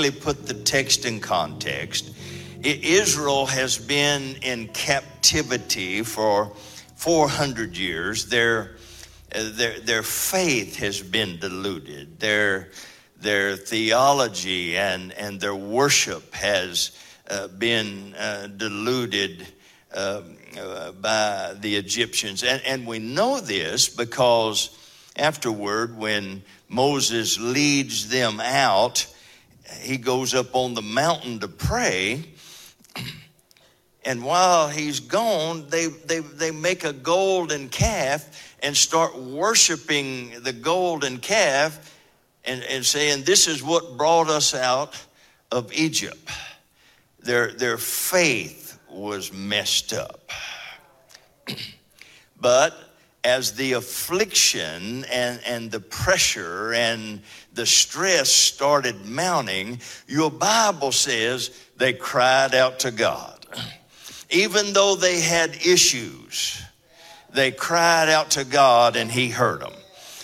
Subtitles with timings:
[0.00, 2.10] quickly put the text in context.
[2.62, 6.52] Israel has been in captivity for
[6.96, 8.26] 400 years.
[8.26, 8.76] Their,
[9.34, 12.18] their, their faith has been diluted.
[12.18, 12.70] Their,
[13.20, 16.92] their theology and, and their worship has
[17.28, 19.46] uh, been uh, diluted
[19.92, 20.22] uh,
[20.58, 22.42] uh, by the Egyptians.
[22.42, 24.74] And, and we know this because
[25.16, 29.06] afterward, when Moses leads them out,
[29.80, 32.24] he goes up on the mountain to pray.
[34.04, 40.52] And while he's gone, they, they, they make a golden calf and start worshiping the
[40.52, 41.94] golden calf
[42.44, 44.96] and, and saying, This is what brought us out
[45.52, 46.30] of Egypt.
[47.20, 50.30] Their, their faith was messed up.
[52.40, 52.74] but
[53.22, 57.20] as the affliction and, and the pressure and
[57.54, 63.38] the stress started mounting, your Bible says they cried out to God.
[64.30, 66.62] Even though they had issues,
[67.32, 69.72] they cried out to God and He heard them.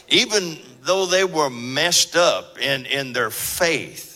[0.09, 4.13] Even though they were messed up in, in their faith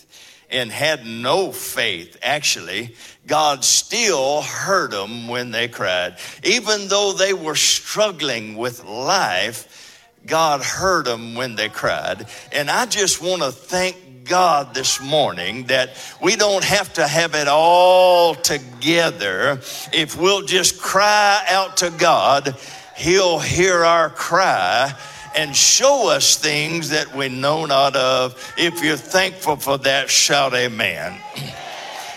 [0.49, 2.95] and had no faith, actually,
[3.27, 6.17] God still heard them when they cried.
[6.45, 9.80] Even though they were struggling with life,
[10.27, 12.27] God heard them when they cried.
[12.53, 15.91] And I just want to thank God this morning that
[16.23, 19.61] we don't have to have it all together.
[19.93, 22.57] If we'll just cry out to God,
[22.97, 24.95] He'll hear our cry
[25.35, 28.53] and show us things that we know not of.
[28.57, 31.21] If you're thankful for that, shout amen.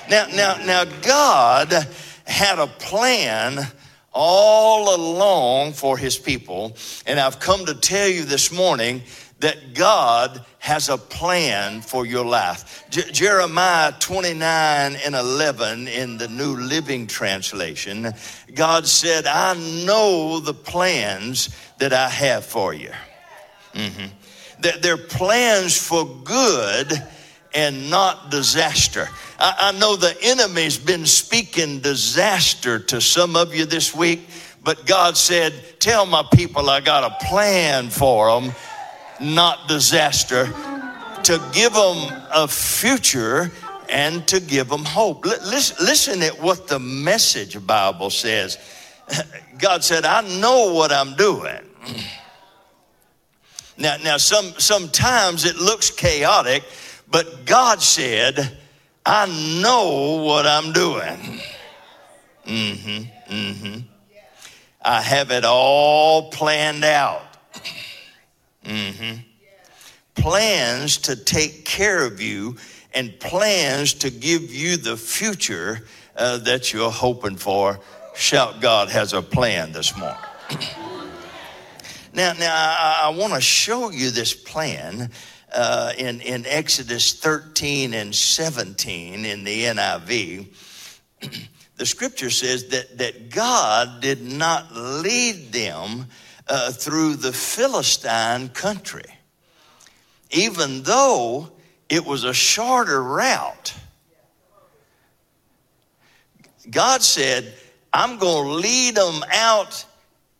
[0.09, 1.87] Now, now, now, God
[2.25, 3.65] had a plan
[4.13, 6.75] all along for his people.
[7.05, 9.01] And I've come to tell you this morning
[9.39, 12.85] that God has a plan for your life.
[12.89, 18.13] Jeremiah 29 and 11 in the New Living Translation,
[18.53, 19.55] God said, I
[19.85, 21.49] know the plans
[21.79, 22.91] that I have for you.
[23.73, 24.05] Mm-hmm.
[24.61, 26.93] They're, they're plans for good
[27.53, 29.09] and not disaster.
[29.43, 34.21] I, I know the enemy's been speaking disaster to some of you this week,
[34.63, 38.53] but God said, Tell my people I got a plan for them
[39.19, 40.45] not disaster,
[41.23, 43.51] to give them a future
[43.89, 45.25] and to give them hope.
[45.25, 48.57] Listen, listen at what the message Bible says.
[49.57, 51.59] God said, I know what I'm doing.
[53.77, 56.63] Now, now some, sometimes it looks chaotic,
[57.09, 58.57] but God said,
[59.05, 59.25] I
[59.61, 61.41] know what I'm doing.
[62.45, 63.79] Mm-hmm, mm-hmm.
[64.81, 67.21] I have it all planned out.
[68.65, 69.19] Mm-hmm.
[70.15, 72.55] Plans to take care of you
[72.93, 75.85] and plans to give you the future
[76.15, 77.79] uh, that you're hoping for.
[78.15, 80.17] Shout, God has a plan this morning.
[82.13, 85.11] now, now I, I want to show you this plan
[85.53, 90.47] uh, in, in Exodus 13 and 17 in the NIV.
[91.77, 96.07] the scripture says that, that God did not lead them
[96.47, 99.05] uh, through the Philistine country,
[100.31, 101.51] even though
[101.89, 103.73] it was a shorter route.
[106.69, 107.53] God said,
[107.93, 109.85] I'm going to lead them out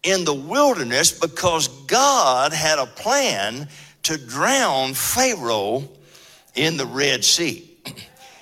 [0.02, 3.68] in the wilderness because God had a plan
[4.04, 5.84] to drown Pharaoh
[6.56, 7.70] in the Red Sea.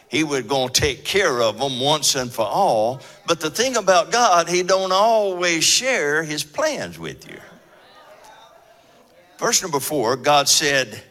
[0.10, 3.00] He was going to take care of them once and for all.
[3.28, 7.40] But the thing about God, he don't always share his plans with you.
[9.38, 11.02] Verse number four, God said,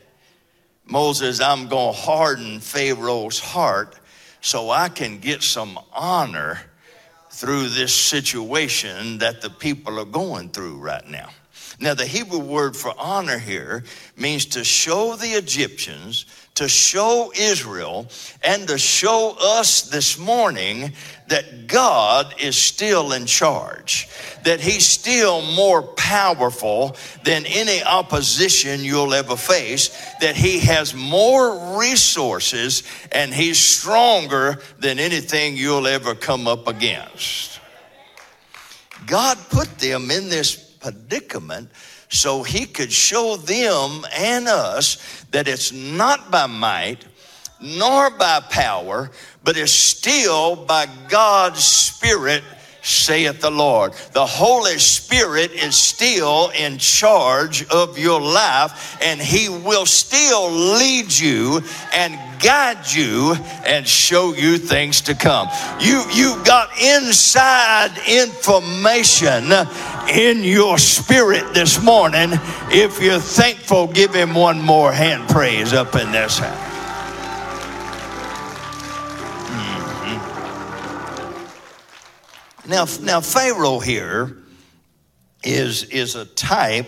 [0.84, 3.97] Moses, I'm going to harden Pharaoh's heart
[4.41, 6.60] so I can get some honor
[7.30, 11.30] through this situation that the people are going through right now.
[11.80, 13.84] Now, the Hebrew word for honor here
[14.15, 18.06] means to show the Egyptians, to show Israel,
[18.42, 20.92] and to show us this morning
[21.28, 24.10] that God is still in charge,
[24.44, 29.88] that He's still more powerful than any opposition you'll ever face,
[30.21, 37.59] that He has more resources, and He's stronger than anything you'll ever come up against.
[39.06, 41.71] God put them in this predicament
[42.09, 47.04] so he could show them and us that it's not by might
[47.60, 49.10] nor by power,
[49.44, 52.42] but it's still by God's Spirit
[52.82, 53.92] saith the Lord.
[54.12, 61.12] The Holy Spirit is still in charge of your life, and He will still lead
[61.16, 61.62] you
[61.92, 63.34] and guide you
[63.65, 65.48] and show you things to come.
[65.80, 69.53] You, you've got inside information
[70.10, 72.30] in your spirit this morning.
[72.71, 76.70] If you're thankful, give Him one more hand praise up in this house.
[82.71, 84.37] Now, now Pharaoh here
[85.43, 86.87] is, is a type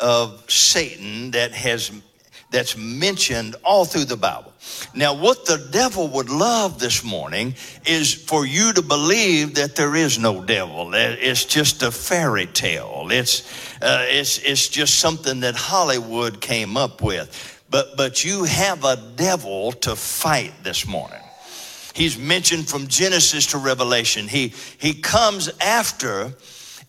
[0.00, 1.92] of Satan that has
[2.50, 4.52] that's mentioned all through the Bible.
[4.94, 7.54] Now, what the devil would love this morning
[7.84, 10.94] is for you to believe that there is no devil.
[10.94, 13.08] It's just a fairy tale.
[13.10, 13.42] It's,
[13.82, 17.62] uh, it's, it's just something that Hollywood came up with.
[17.68, 21.23] But, but you have a devil to fight this morning.
[21.94, 24.28] He's mentioned from Genesis to Revelation.
[24.28, 26.34] He, he comes after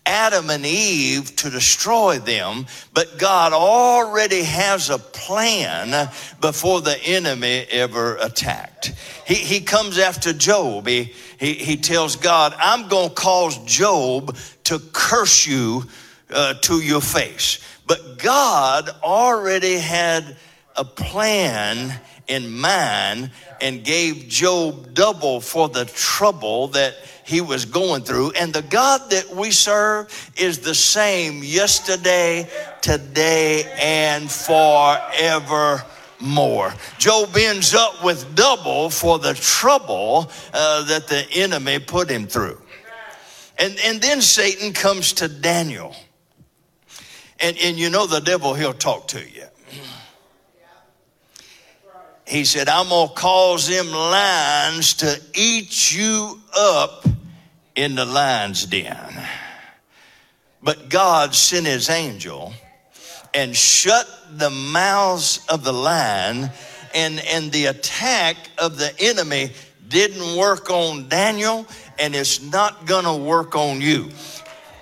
[0.04, 6.10] Adam and Eve to destroy them, but God already has a plan
[6.40, 8.92] before the enemy ever attacked.
[9.26, 10.86] He, he comes after Job.
[10.86, 15.84] He, he, he tells God, I'm going to cause Job to curse you
[16.30, 17.58] uh, to your face.
[17.86, 20.36] But God already had
[20.76, 21.92] a plan
[22.28, 23.30] in mind
[23.60, 26.94] and gave Job double for the trouble that
[27.24, 28.32] he was going through.
[28.32, 32.48] And the God that we serve is the same yesterday,
[32.80, 35.82] today, and forever
[36.20, 36.72] more.
[36.98, 42.60] Job ends up with double for the trouble uh, that the enemy put him through.
[43.58, 45.96] And, and then Satan comes to Daniel.
[47.40, 49.44] And, and you know the devil, he'll talk to you
[52.26, 57.06] he said, I'm going to cause them lions to eat you up
[57.76, 59.22] in the lion's den.
[60.62, 62.52] But God sent his angel
[63.32, 66.50] and shut the mouths of the lion,
[66.94, 69.52] and, and the attack of the enemy
[69.88, 71.66] didn't work on Daniel,
[71.98, 74.08] and it's not going to work on you.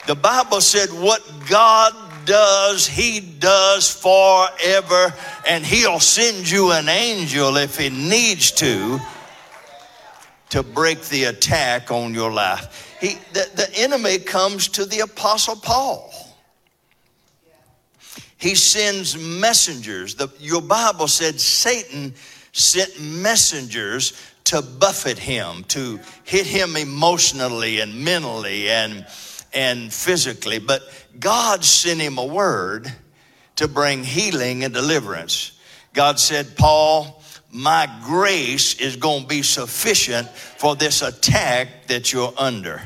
[0.06, 5.15] The Bible said, What God does, He does forever,
[5.47, 9.00] and He'll send you an angel if He needs to
[10.50, 12.97] to break the attack on your life.
[13.00, 16.12] He, the, the enemy comes to the Apostle Paul.
[18.38, 20.15] He sends messengers.
[20.15, 22.15] The, your Bible said Satan
[22.53, 24.12] sent messengers
[24.44, 29.06] to buffet him, to hit him emotionally and mentally and,
[29.55, 30.59] and physically.
[30.59, 30.82] But
[31.19, 32.93] God sent him a word
[33.57, 35.59] to bring healing and deliverance.
[35.93, 42.35] God said, Paul, my grace is going to be sufficient for this attack that you're
[42.37, 42.83] under.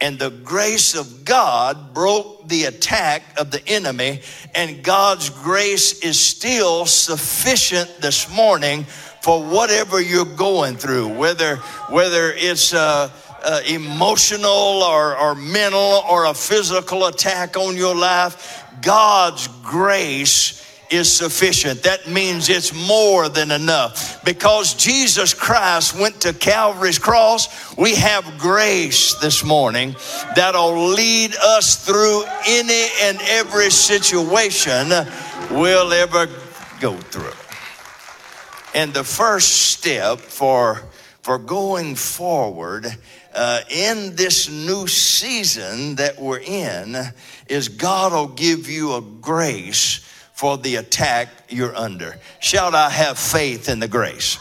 [0.00, 4.22] And the grace of God broke the attack of the enemy,
[4.54, 8.84] and God's grace is still sufficient this morning
[9.22, 11.56] for whatever you're going through, whether,
[11.90, 13.10] whether it's uh,
[13.42, 20.58] uh, emotional or, or mental or a physical attack on your life, God's grace
[20.90, 21.82] is sufficient.
[21.82, 24.24] That means it's more than enough.
[24.24, 29.94] Because Jesus Christ went to Calvary's cross, we have grace this morning
[30.34, 34.88] that'll lead us through any and every situation
[35.50, 36.28] we'll ever
[36.80, 37.32] go through.
[38.74, 40.82] And the first step for,
[41.22, 42.86] for going forward
[43.34, 46.96] uh, in this new season that we're in
[47.48, 52.16] is God will give you a grace for the attack you're under.
[52.40, 54.38] Shout, I have faith in the grace.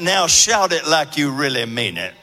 [0.00, 2.14] Now shout it like you really mean it.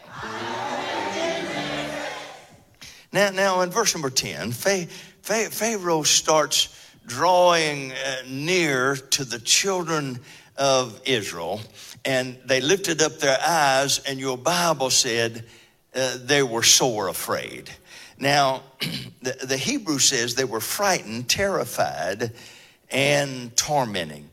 [3.13, 10.19] Now, now in verse number 10, Pharaoh starts drawing uh, near to the children
[10.58, 11.62] of Israel
[12.05, 15.46] and they lifted up their eyes, and your Bible said
[15.93, 17.70] uh, they were sore afraid.
[18.17, 18.63] Now,
[19.22, 22.31] the, the Hebrew says they were frightened, terrified,
[22.89, 24.29] and tormenting.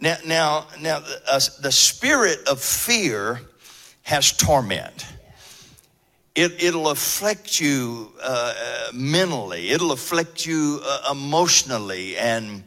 [0.00, 3.40] Now, now, now uh, the spirit of fear
[4.02, 5.06] has torment.
[6.34, 8.54] It, will affect you uh,
[8.94, 9.70] mentally.
[9.70, 12.62] It'll affect you uh, emotionally and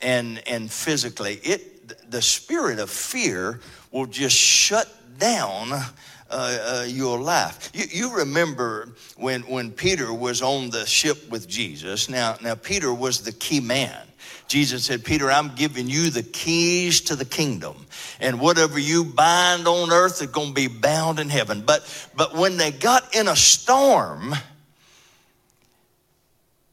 [0.00, 1.34] and and physically.
[1.42, 1.79] It
[2.10, 4.88] the spirit of fear will just shut
[5.18, 5.82] down uh,
[6.30, 7.70] uh, your life.
[7.74, 12.08] You, you, remember when, when Peter was on the ship with Jesus.
[12.08, 14.06] Now, now Peter was the key man.
[14.46, 17.86] Jesus said, Peter, I'm giving you the keys to the kingdom.
[18.20, 21.62] And whatever you bind on earth is going to be bound in heaven.
[21.64, 24.34] But, but when they got in a storm,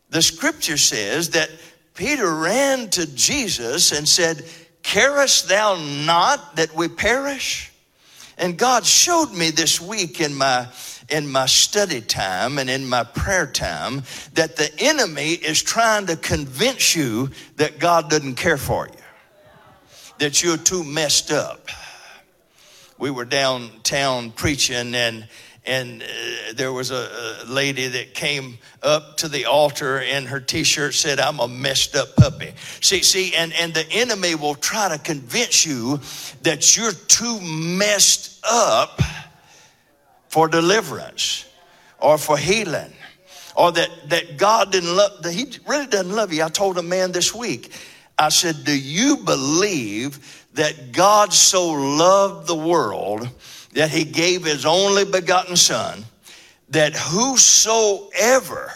[0.10, 1.50] the scripture says that
[1.94, 4.44] Peter ran to Jesus and said,
[4.88, 7.74] Carest thou not that we perish?
[8.38, 10.70] And God showed me this week in my
[11.10, 14.04] in my study time and in my prayer time
[14.36, 19.04] that the enemy is trying to convince you that God doesn't care for you,
[20.20, 21.68] that you're too messed up.
[22.98, 25.28] We were downtown preaching and
[25.68, 26.06] and uh,
[26.56, 31.20] there was a, a, lady that came up to the altar and her t-shirt said
[31.20, 35.66] i'm a messed up puppy see see and, and the enemy will try to convince
[35.66, 36.00] you
[36.42, 39.02] that you're too messed up
[40.30, 41.46] for deliverance
[42.00, 42.94] or for healing
[43.58, 46.44] or that, that God didn't love, that He really doesn't love you.
[46.44, 47.74] I told a man this week,
[48.18, 53.28] I said, Do you believe that God so loved the world
[53.78, 56.04] that He gave His only begotten Son,
[56.70, 58.74] that whosoever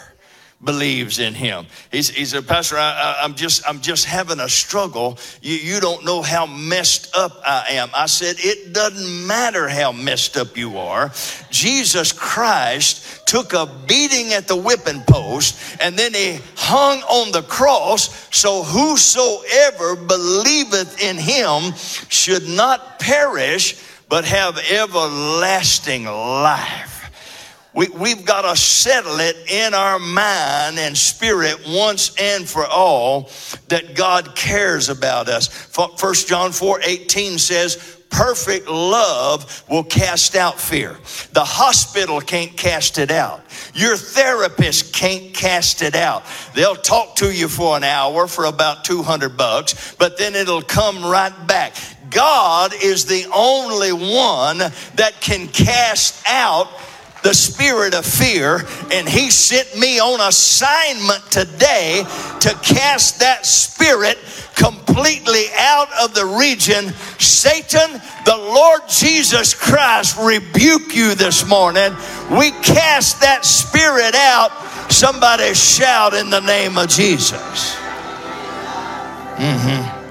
[0.64, 1.66] believes in him.
[1.90, 5.18] He's, he said, Pastor, I, am just, I'm just having a struggle.
[5.40, 7.90] You, you don't know how messed up I am.
[7.94, 11.10] I said, it doesn't matter how messed up you are.
[11.50, 17.42] Jesus Christ took a beating at the whipping post and then he hung on the
[17.42, 18.28] cross.
[18.34, 21.72] So whosoever believeth in him
[22.08, 27.10] should not perish, but have everlasting life.
[27.72, 33.30] We, we've got to settle it in our mind and spirit once and for all
[33.68, 35.48] that God cares about us.
[35.48, 40.98] First John 4 18 says, Perfect love will cast out fear.
[41.32, 43.40] The hospital can't cast it out.
[43.72, 46.22] Your therapist can't cast it out.
[46.54, 51.02] They'll talk to you for an hour for about 200 bucks, but then it'll come
[51.02, 51.74] right back.
[52.14, 56.68] God is the only one that can cast out
[57.22, 62.04] the spirit of fear, and He sent me on assignment today
[62.40, 64.18] to cast that spirit
[64.56, 66.92] completely out of the region.
[67.18, 71.94] Satan, the Lord Jesus Christ rebuke you this morning.
[72.30, 74.50] We cast that spirit out.
[74.90, 77.76] Somebody shout in the name of Jesus.
[79.36, 80.01] Mm-hmm.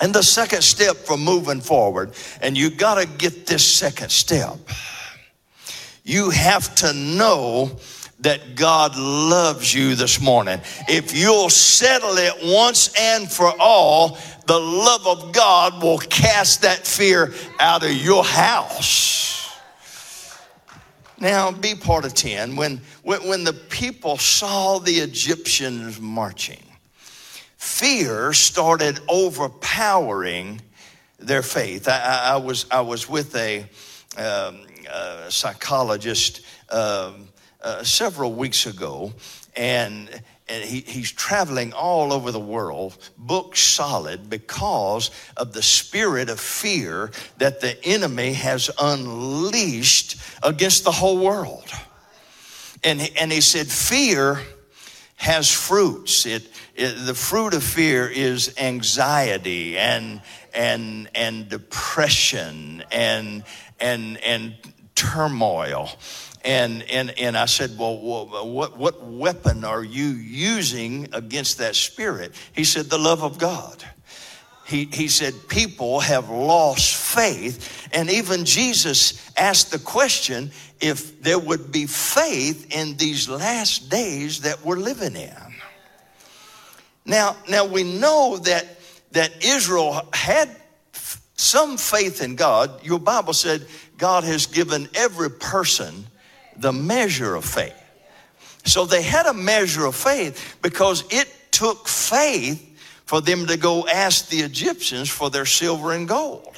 [0.00, 4.58] And the second step for moving forward, and you got to get this second step
[6.06, 7.76] you have to know
[8.20, 10.60] that God loves you this morning.
[10.88, 16.86] If you'll settle it once and for all, the love of God will cast that
[16.86, 19.52] fear out of your house.
[21.18, 22.54] Now, be part of 10.
[22.54, 26.62] When, when, when the people saw the Egyptians marching,
[27.66, 30.60] fear started overpowering
[31.18, 31.88] their faith.
[31.88, 33.66] I, I, I was, I was with a,
[34.16, 37.28] um, uh, psychologist um,
[37.62, 39.12] uh, several weeks ago,
[39.56, 40.08] and
[40.48, 46.38] and he, he's traveling all over the world, book solid, because of the spirit of
[46.38, 51.68] fear that the enemy has unleashed against the whole world.
[52.84, 54.40] And, and he said, Fear
[55.16, 56.26] has fruits.
[56.26, 60.20] It, it, the fruit of fear is anxiety and,
[60.54, 63.42] and, and depression and,
[63.80, 64.54] and, and
[64.94, 65.90] turmoil.
[66.44, 67.98] And, and, and I said, Well,
[68.46, 72.34] what, what weapon are you using against that spirit?
[72.52, 73.84] He said, The love of God.
[74.66, 77.88] He, he said, People have lost faith.
[77.92, 84.40] And even Jesus asked the question if there would be faith in these last days
[84.40, 85.32] that we're living in.
[87.04, 88.66] Now, now we know that,
[89.12, 90.50] that Israel had
[91.36, 92.84] some faith in God.
[92.84, 96.06] Your Bible said God has given every person
[96.56, 97.74] the measure of faith.
[98.64, 102.65] So they had a measure of faith because it took faith
[103.06, 106.56] for them to go ask the Egyptians for their silver and gold.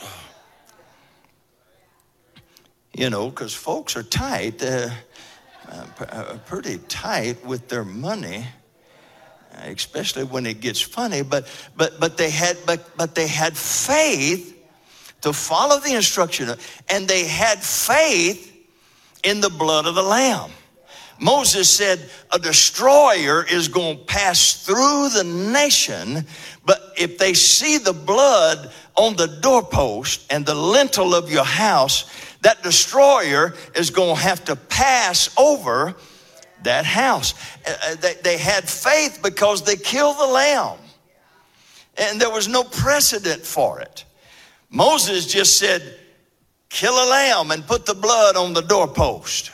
[2.96, 4.90] You know, because folks are tight, uh,
[5.70, 8.44] uh, pretty tight with their money,
[9.52, 11.22] especially when it gets funny.
[11.22, 14.56] But but but they had but but they had faith
[15.20, 16.50] to follow the instruction,
[16.88, 18.52] and they had faith
[19.22, 20.50] in the blood of the Lamb.
[21.18, 26.24] Moses said, A destroyer is going to pass through the nation,
[26.64, 32.04] but if they see the blood on the doorpost and the lintel of your house,
[32.42, 35.96] that destroyer is going to have to pass over
[36.62, 37.34] that house.
[37.66, 40.78] Uh, uh, they had faith because they killed the lamb.
[41.96, 44.04] And there was no precedent for it.
[44.70, 45.98] Moses just said,
[46.68, 49.50] kill a lamb and put the blood on the doorpost.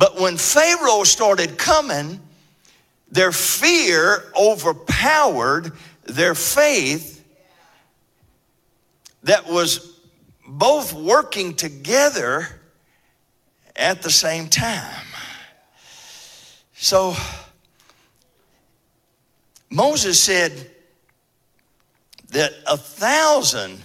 [0.00, 2.20] But when Pharaoh started coming,
[3.10, 5.72] their fear overpowered
[6.04, 7.22] their faith
[9.24, 10.00] that was
[10.48, 12.48] both working together
[13.76, 15.04] at the same time.
[16.76, 17.14] So
[19.68, 20.70] Moses said
[22.30, 23.82] that a thousand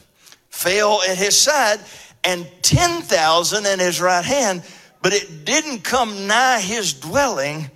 [0.50, 1.82] fell at his side
[2.24, 4.64] and 10,000 in his right hand,
[5.06, 7.70] but it didn't come nigh his dwelling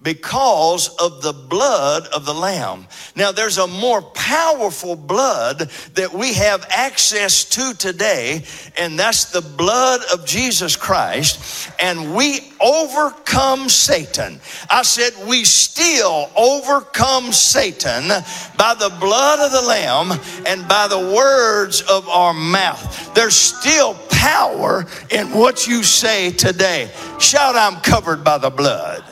[0.00, 2.86] because of the blood of the Lamb.
[3.16, 8.44] Now, there's a more powerful blood that we have access to today,
[8.78, 11.70] and that's the blood of Jesus Christ.
[11.80, 14.40] And we overcome Satan.
[14.70, 18.08] I said, we still overcome Satan
[18.56, 20.12] by the blood of the Lamb
[20.46, 23.14] and by the words of our mouth.
[23.14, 26.90] There's still power in what you say today.
[27.18, 29.04] Shout, I'm covered by the blood.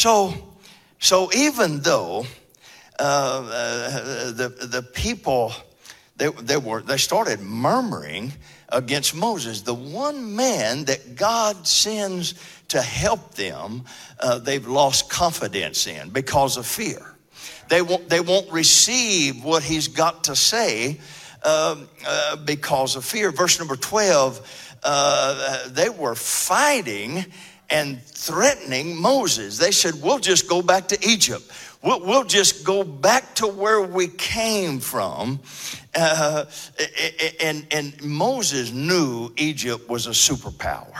[0.00, 0.32] So,
[0.98, 2.24] so even though
[2.98, 5.52] uh, uh, the, the people,
[6.16, 8.32] they, they, were, they started murmuring
[8.70, 12.32] against Moses, the one man that God sends
[12.68, 13.84] to help them,
[14.20, 17.14] uh, they've lost confidence in because of fear.
[17.68, 20.98] They won't, they won't receive what he's got to say
[21.44, 23.32] um, uh, because of fear.
[23.32, 27.26] Verse number 12, uh, they were fighting
[27.70, 29.58] and threatening Moses.
[29.58, 31.50] They said, We'll just go back to Egypt.
[31.82, 35.40] We'll, we'll just go back to where we came from.
[35.94, 36.44] Uh,
[37.40, 40.94] and, and Moses knew Egypt was a superpower.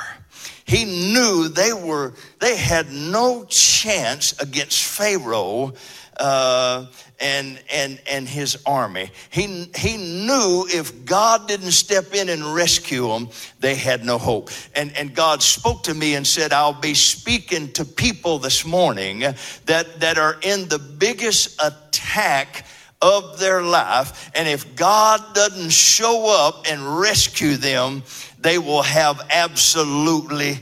[0.65, 5.75] He knew they were, they had no chance against Pharaoh.
[6.17, 6.87] Uh,
[7.21, 9.11] and, and, and his army.
[9.31, 13.29] He, he knew if God didn't step in and rescue them,
[13.61, 14.51] they had no hope.
[14.75, 19.21] And, and God spoke to me and said, I'll be speaking to people this morning
[19.67, 22.65] that, that are in the biggest attack
[23.03, 24.31] of their life.
[24.35, 28.03] And if God doesn't show up and rescue them,
[28.39, 30.61] they will have absolutely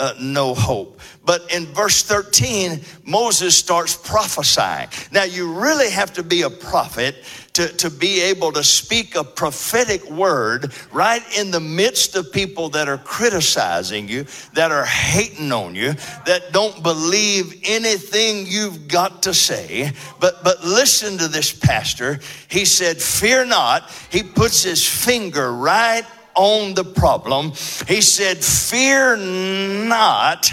[0.00, 0.98] uh, no hope.
[1.24, 4.88] But in verse 13, Moses starts prophesying.
[5.12, 7.16] Now, you really have to be a prophet
[7.52, 12.70] to, to be able to speak a prophetic word right in the midst of people
[12.70, 15.92] that are criticizing you, that are hating on you,
[16.24, 19.92] that don't believe anything you've got to say.
[20.18, 22.20] But, but listen to this pastor.
[22.48, 23.90] He said, Fear not.
[24.10, 26.06] He puts his finger right
[26.40, 27.50] on the problem.
[27.86, 30.50] He said, Fear not,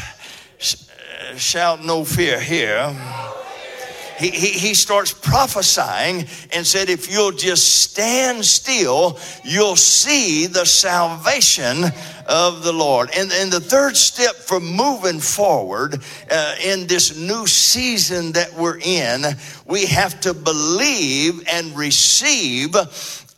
[1.38, 2.94] shout no fear here.
[4.20, 10.66] He, he, he, starts prophesying and said, If you'll just stand still, you'll see the
[10.66, 11.86] salvation
[12.28, 13.10] of the Lord.
[13.16, 18.80] And, and the third step for moving forward uh, in this new season that we're
[18.80, 19.24] in,
[19.66, 22.76] we have to believe and receive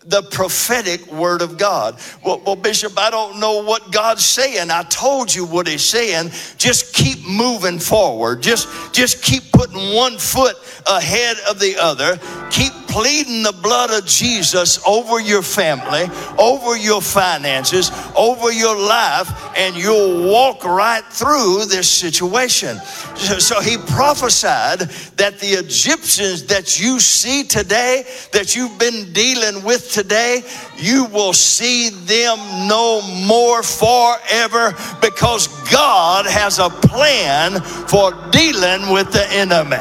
[0.06, 2.00] the prophetic word of God.
[2.24, 4.72] Well, well, Bishop, I don't know what God's saying.
[4.72, 6.32] I told you what He's saying.
[6.58, 8.42] Just keep moving forward.
[8.42, 10.56] Just, just keep putting one foot
[10.90, 12.18] ahead of the other.
[12.50, 19.32] Keep pleading the blood of Jesus over your family, over your finances, over your life,
[19.56, 22.78] and you'll walk right through this situation.
[23.16, 24.80] So, so he prophesied
[25.18, 30.44] that the Egyptians that you see today, that you've been dealing with today,
[30.78, 39.12] you will see them no more forever because God has a plan for dealing with
[39.12, 39.78] the enemy.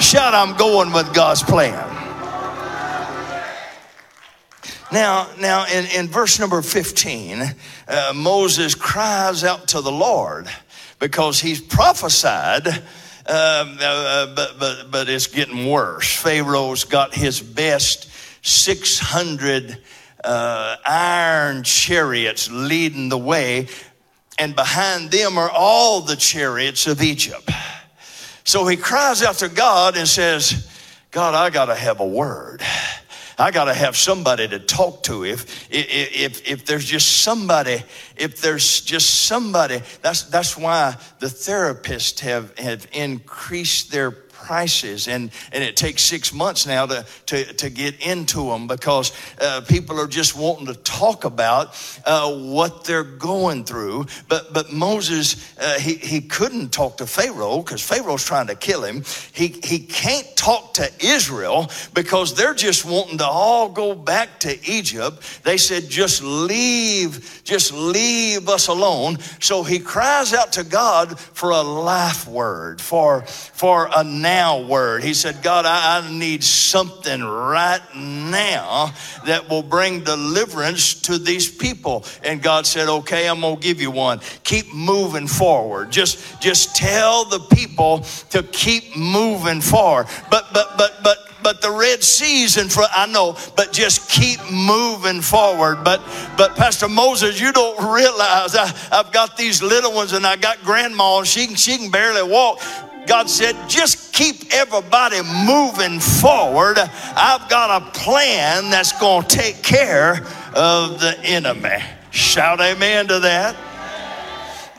[0.00, 2.05] Shout, I'm going with God's plan.
[4.92, 7.42] Now, now in, in verse number 15,
[7.88, 10.48] uh, Moses cries out to the Lord
[11.00, 12.76] because he's prophesied, um,
[13.26, 16.14] uh, uh, but, but, but it's getting worse.
[16.14, 18.08] Pharaoh's got his best
[18.42, 19.78] 600
[20.22, 23.66] uh, iron chariots leading the way,
[24.38, 27.50] and behind them are all the chariots of Egypt.
[28.44, 30.70] So he cries out to God and says,
[31.10, 32.62] God, I got to have a word.
[33.38, 35.24] I got to have somebody to talk to.
[35.24, 37.82] If, if, if there's just somebody,
[38.16, 44.10] if there's just somebody, that's, that's why the therapists have, have increased their
[44.46, 49.10] prices, and, and it takes six months now to, to, to get into them because
[49.40, 51.74] uh, people are just wanting to talk about
[52.06, 54.06] uh, what they're going through.
[54.28, 58.84] But, but Moses, uh, he, he couldn't talk to Pharaoh because Pharaoh's trying to kill
[58.84, 59.02] him.
[59.32, 64.70] He, he can't talk to Israel because they're just wanting to all go back to
[64.70, 65.42] Egypt.
[65.42, 69.18] They said, just leave, just leave us alone.
[69.40, 74.04] So he cries out to God for a life word, for, for a
[74.36, 75.02] now word.
[75.02, 78.92] He said, God, I, I need something right now
[79.24, 82.04] that will bring deliverance to these people.
[82.22, 84.20] And God said, okay, I'm going to give you one.
[84.44, 85.90] Keep moving forward.
[85.90, 90.06] Just, just tell the people to keep moving forward.
[90.30, 92.90] But, but, but, but, but the Red Sea's in front.
[92.94, 95.82] I know, but just keep moving forward.
[95.82, 96.02] But,
[96.36, 100.62] but Pastor Moses, you don't realize I, I've got these little ones and I got
[100.62, 102.60] grandma and she, she can barely walk.
[103.06, 106.78] God said, just keep everybody moving forward.
[106.78, 111.78] I've got a plan that's going to take care of the enemy.
[112.10, 113.56] Shout amen to that.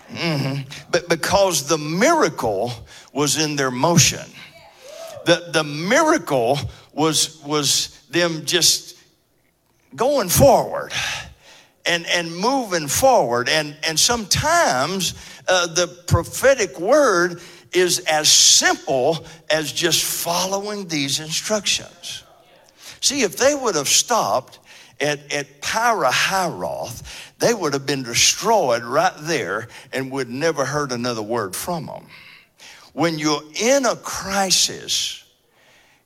[0.10, 0.70] Mm-hmm.
[0.92, 2.72] But because the miracle
[3.14, 4.26] was in their motion,
[5.26, 6.58] the, the miracle
[6.94, 8.98] was, was them just
[9.96, 10.94] going forward
[11.86, 13.50] and, and moving forward.
[13.50, 15.14] And, and sometimes
[15.48, 17.42] uh, the prophetic word
[17.78, 22.24] is as simple as just following these instructions.
[23.02, 24.60] See, if they would have stopped
[25.00, 27.04] at, at Pi-hahiroth,
[27.40, 32.08] they would have been destroyed right there and would never heard another word from them.
[32.94, 35.24] When you're in a crisis,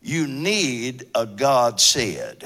[0.01, 2.43] you need a God said.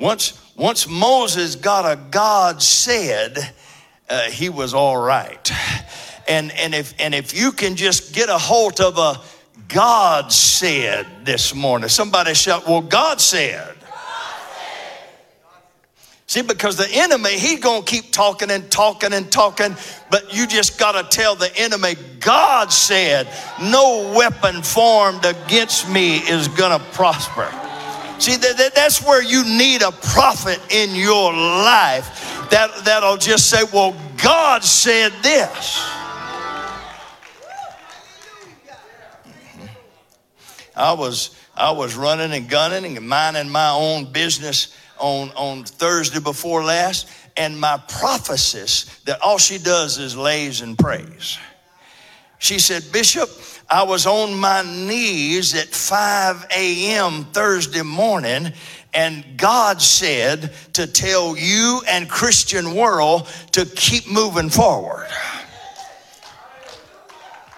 [0.00, 3.38] Once, once Moses got a God said,
[4.08, 5.52] uh, he was all right.
[6.26, 9.20] And, and, if, and if you can just get a hold of a
[9.68, 13.76] God said this morning, somebody shout, Well, God said.
[16.26, 19.74] See, because the enemy, he's to keep talking and talking and talking,
[20.10, 23.28] but you just got to tell the enemy, God said,
[23.60, 26.46] no weapon formed against me is
[26.78, 27.52] to prosper.
[28.20, 33.48] See, that, that, that's where you need a prophet in your life that, that'll just
[33.48, 35.82] say, well, God said this.
[40.76, 46.20] I was, I was running and gunning and minding my own business on, on Thursday
[46.20, 51.38] before last, and my prophetess, that all she does is lays and prays.
[52.38, 53.30] She said, Bishop,
[53.70, 57.24] I was on my knees at 5 a.m.
[57.26, 58.52] Thursday morning,
[58.92, 65.06] and God said to tell you and Christian world to keep moving forward.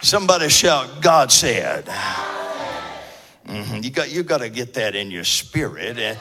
[0.03, 1.87] Somebody shout, God said.
[3.47, 3.83] Mm-hmm.
[3.83, 5.99] You got you got to get that in your spirit.
[5.99, 6.19] And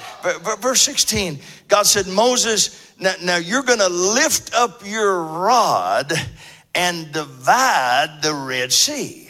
[0.61, 6.13] verse 16, God said, Moses, now, now you're going to lift up your rod
[6.73, 9.27] and divide the Red Sea.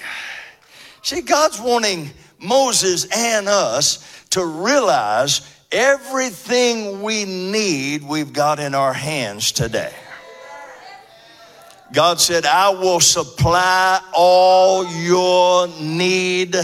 [1.02, 8.94] See, God's wanting Moses and us to realize everything we need, we've got in our
[8.94, 9.94] hands today.
[11.94, 16.56] God said, I will supply all your need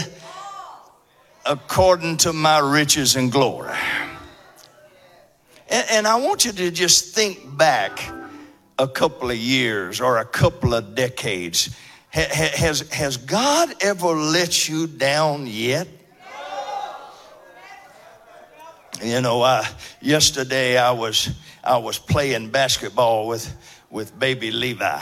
[1.44, 3.76] according to my riches and glory.
[5.68, 8.10] And, and, I want you to just think back
[8.78, 11.76] a couple of years or a couple of decades.
[12.18, 15.86] Ha, has, has God ever let you down yet?
[19.00, 19.64] You know, I,
[20.00, 21.30] yesterday I was
[21.62, 23.54] I was playing basketball with
[23.88, 25.00] with baby Levi,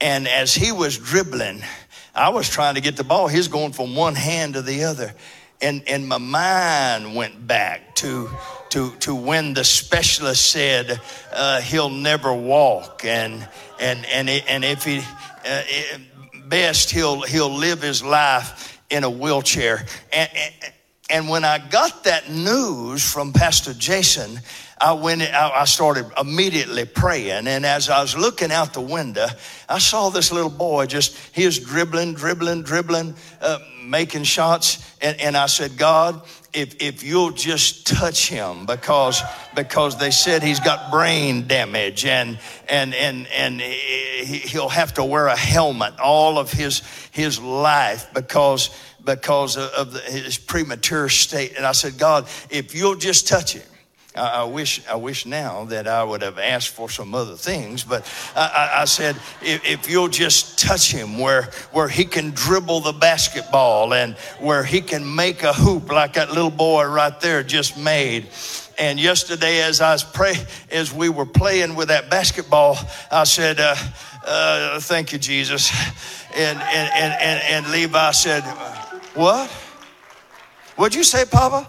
[0.00, 1.62] and as he was dribbling,
[2.14, 3.28] I was trying to get the ball.
[3.28, 5.12] He's going from one hand to the other.
[5.60, 8.30] And, and my mind went back to,
[8.70, 11.00] to, to when the specialist said
[11.32, 13.04] uh, he'll never walk.
[13.04, 13.46] And,
[13.80, 15.02] and, and, and if he,
[15.46, 15.62] uh,
[16.48, 19.84] best, he'll, he'll live his life in a wheelchair.
[20.12, 20.54] And, and,
[21.10, 24.40] and when I got that news from Pastor Jason,
[24.80, 27.48] I went, I started immediately praying.
[27.48, 29.26] And as I was looking out the window,
[29.68, 34.84] I saw this little boy just, he was dribbling, dribbling, dribbling, uh, making shots.
[35.00, 36.22] And, and I said, God,
[36.52, 39.22] if, if you'll just touch him because,
[39.54, 45.26] because they said he's got brain damage and, and, and, and he'll have to wear
[45.26, 48.70] a helmet all of his, his life because,
[49.04, 51.54] because of his premature state.
[51.56, 53.67] And I said, God, if you'll just touch him,
[54.18, 58.06] I, wish I wish now that I would have asked for some other things, but
[58.34, 58.40] I,
[58.76, 62.92] I, I said, if, if, you'll just touch him where, where he can dribble the
[62.92, 67.78] basketball and where he can make a hoop like that little boy right there just
[67.78, 68.28] made.
[68.78, 70.34] And yesterday, as I was pray,
[70.70, 72.78] as we were playing with that basketball,
[73.10, 73.74] I said, uh,
[74.24, 75.72] uh, "Thank you, Jesus."
[76.36, 78.42] And and and and, and Levi said,
[79.14, 79.50] "What?
[80.76, 81.66] What'd you say, Papa?"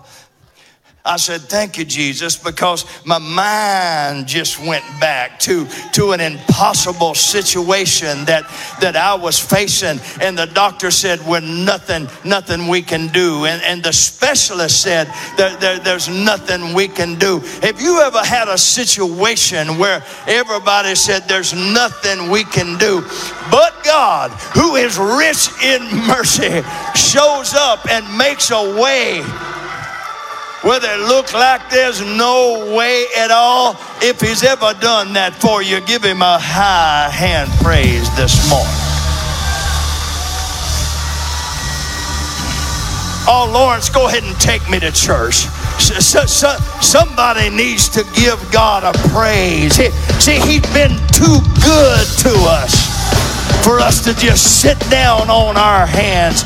[1.06, 7.16] I said, Thank you, Jesus, because my mind just went back to, to an impossible
[7.16, 8.44] situation that,
[8.82, 10.00] that I was facing.
[10.22, 13.46] And the doctor said, We're nothing, nothing we can do.
[13.46, 17.40] And, and the specialist said, there, there, There's nothing we can do.
[17.62, 23.02] Have you ever had a situation where everybody said, There's nothing we can do?
[23.50, 26.62] But God, who is rich in mercy,
[26.94, 29.24] shows up and makes a way
[30.62, 35.62] whether it looks like there's no way at all, if he's ever done that for
[35.62, 38.90] you, give him a high hand praise this morning.
[43.32, 45.46] Oh, Lawrence, go ahead and take me to church.
[45.80, 49.76] So, so, somebody needs to give God a praise.
[50.20, 52.74] See, He's been too good to us
[53.64, 56.44] for us to just sit down on our hands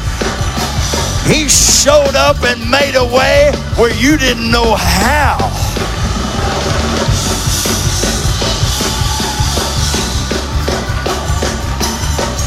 [1.25, 5.37] he showed up and made a way where you didn't know how.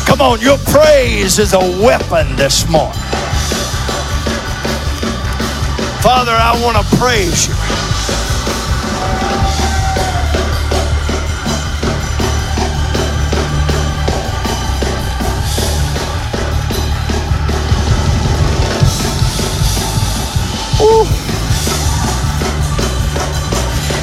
[0.07, 3.01] Come on, your praise is a weapon this morning.
[6.01, 7.96] Father, I want to praise you.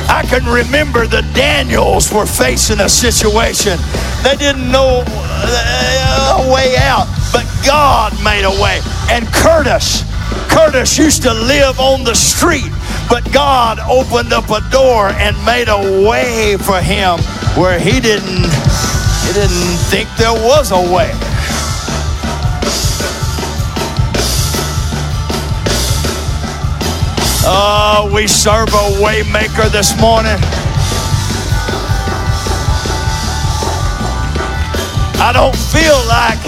[0.10, 3.78] I can remember the Daniels were facing a situation.
[4.24, 8.80] They didn't know uh, a way out, but God made a way.
[9.10, 10.04] And Curtis,
[10.50, 12.72] Curtis used to live on the street,
[13.10, 17.20] but God opened up a door and made a way for him
[17.56, 18.50] where he didn't
[19.24, 21.12] he didn't think there was a way.
[27.46, 30.38] Oh, we serve a waymaker this morning.
[35.20, 36.40] I don't feel like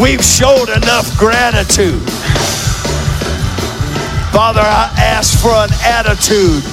[0.00, 2.00] we've showed enough gratitude.
[4.32, 6.64] Father, I ask for an attitude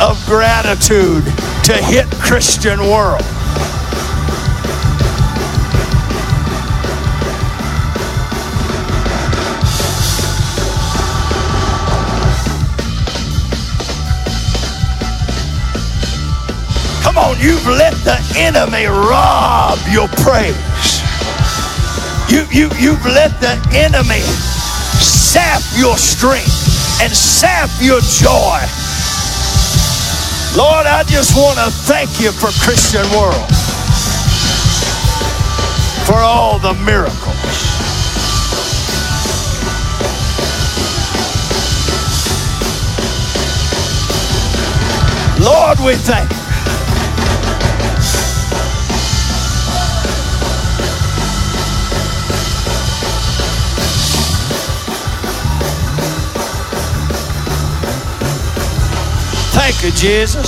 [0.00, 1.24] of gratitude
[1.64, 3.24] to hit Christian world.
[17.40, 20.54] You've let the enemy rob your praise.
[22.28, 24.20] You, you, you've let the enemy
[25.00, 28.60] sap your strength and sap your joy.
[30.56, 33.48] Lord, I just want to thank you for Christian World,
[36.06, 37.36] for all the miracles.
[45.40, 46.39] Lord, we thank you.
[59.72, 60.44] Thank Jesus.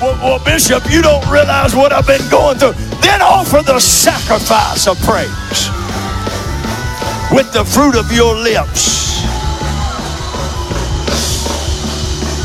[0.00, 2.74] Well, well, Bishop, you don't realize what I've been going through.
[3.00, 5.28] Then offer the sacrifice of praise
[7.32, 9.24] with the fruit of your lips.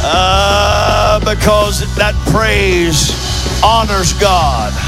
[0.04, 3.14] Uh, because that praise
[3.64, 4.85] honors God.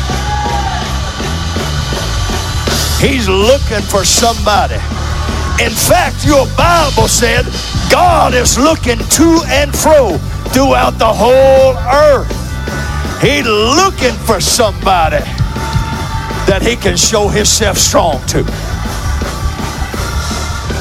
[2.99, 4.75] He's looking for somebody.
[5.63, 7.45] In fact, your Bible said
[7.91, 10.17] God is looking to and fro
[10.49, 12.29] throughout the whole earth.
[13.21, 15.23] He's looking for somebody
[16.47, 18.43] that he can show himself strong to.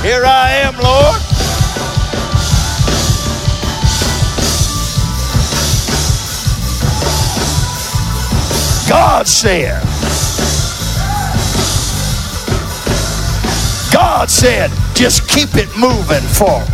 [0.03, 1.21] Here I am, Lord.
[8.89, 9.86] God said,
[14.19, 16.67] God said, just keep it moving forward.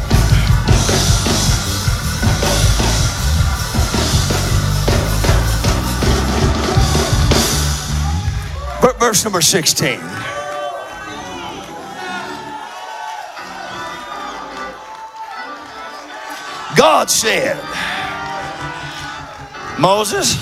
[9.00, 9.98] verse number 16.
[16.76, 17.56] God said,
[19.80, 20.36] Moses,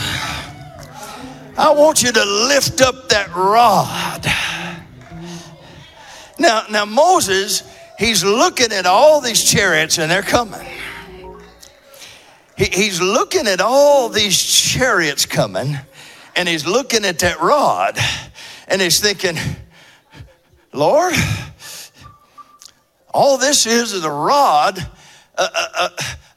[1.56, 4.10] I want you to lift up that rod.
[6.40, 7.62] Now, now Moses,
[7.98, 10.66] he's looking at all these chariots and they're coming.
[12.57, 15.76] He, he's looking at all these chariots coming
[16.35, 17.98] and he's looking at that rod
[18.68, 19.37] and he's thinking,
[20.72, 21.12] Lord,
[23.12, 24.79] all this is is a rod
[25.37, 25.88] uh, uh, uh,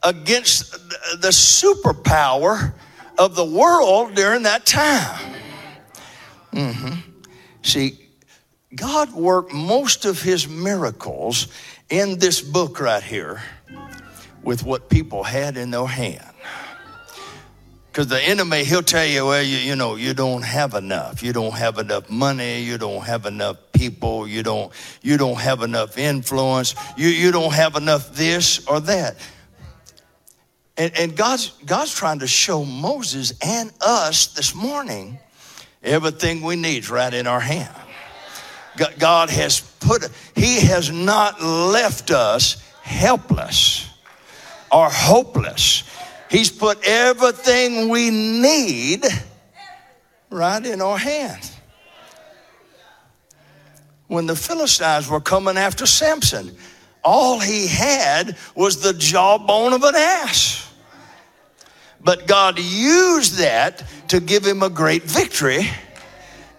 [0.04, 0.74] against
[1.22, 2.74] the superpower
[3.18, 5.34] of the world during that time.
[6.52, 7.00] Mm-hmm.
[7.62, 8.03] See,
[8.76, 11.48] God worked most of his miracles
[11.90, 13.42] in this book right here
[14.42, 16.26] with what people had in their hand.
[17.88, 21.22] Because the enemy, he'll tell you, well, you, you know, you don't have enough.
[21.22, 22.62] You don't have enough money.
[22.64, 24.28] You don't have enough people.
[24.28, 26.74] You don't, you don't have enough influence.
[26.98, 29.18] You, you don't have enough this or that.
[30.76, 35.20] And, and God's, God's trying to show Moses and us this morning
[35.84, 37.83] everything we need right in our hand.
[39.00, 43.90] God has put, He has not left us helpless
[44.72, 45.84] or hopeless.
[46.30, 49.06] He's put everything we need
[50.30, 51.56] right in our hands.
[54.08, 56.56] When the Philistines were coming after Samson,
[57.04, 60.72] all he had was the jawbone of an ass.
[62.04, 65.68] But God used that to give him a great victory,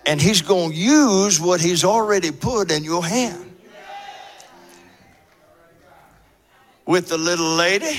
[0.07, 3.51] and he's going to use what he's already put in your hand.
[6.87, 7.99] With the little lady,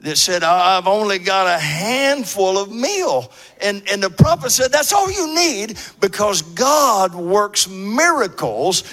[0.00, 3.32] that said, I've only got a handful of meal.
[3.60, 8.84] And, and the prophet said, That's all you need because God works miracles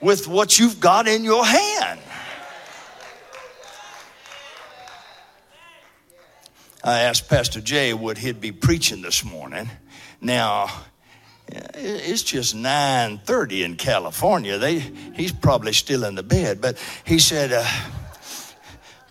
[0.00, 2.00] with what you've got in your hand.
[6.82, 9.68] I asked Pastor Jay what he'd be preaching this morning.
[10.20, 10.70] Now,
[11.52, 14.58] it's just 9.30 in California.
[14.58, 16.60] They, he's probably still in the bed.
[16.60, 17.64] But he said, uh,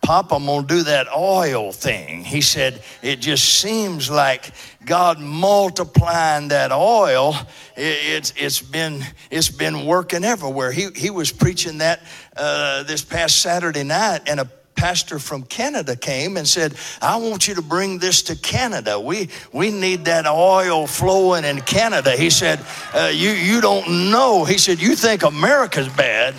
[0.01, 2.23] Pop, I'm going to do that oil thing.
[2.23, 4.51] He said, It just seems like
[4.83, 7.35] God multiplying that oil,
[7.75, 10.71] it, it's, been, it's been working everywhere.
[10.71, 12.01] He, he was preaching that
[12.35, 17.49] uh, this past Saturday night, and a pastor from Canada came and said, I want
[17.49, 18.97] you to bring this to Canada.
[18.97, 22.11] We, we need that oil flowing in Canada.
[22.11, 22.61] He said,
[22.93, 24.45] uh, you, you don't know.
[24.45, 26.33] He said, You think America's bad.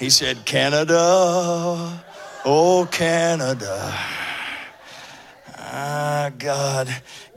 [0.00, 2.02] He said, Canada
[2.44, 3.94] Oh, Canada.
[5.56, 6.88] Ah, God,